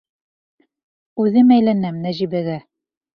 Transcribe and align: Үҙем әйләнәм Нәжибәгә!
Үҙем 1.23 1.51
әйләнәм 1.57 1.99
Нәжибәгә! 2.07 2.57